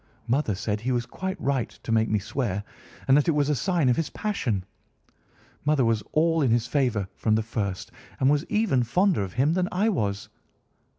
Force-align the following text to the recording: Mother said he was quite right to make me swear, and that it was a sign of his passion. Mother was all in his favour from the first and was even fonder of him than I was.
Mother 0.25 0.55
said 0.55 0.81
he 0.81 0.91
was 0.91 1.05
quite 1.05 1.39
right 1.39 1.69
to 1.83 1.91
make 1.91 2.09
me 2.09 2.17
swear, 2.17 2.63
and 3.07 3.15
that 3.15 3.27
it 3.27 3.33
was 3.33 3.49
a 3.49 3.55
sign 3.55 3.87
of 3.87 3.97
his 3.97 4.09
passion. 4.09 4.63
Mother 5.63 5.85
was 5.85 6.01
all 6.11 6.41
in 6.41 6.49
his 6.49 6.65
favour 6.65 7.07
from 7.15 7.35
the 7.35 7.43
first 7.43 7.91
and 8.19 8.27
was 8.27 8.43
even 8.45 8.81
fonder 8.81 9.21
of 9.21 9.33
him 9.33 9.53
than 9.53 9.69
I 9.71 9.89
was. 9.89 10.29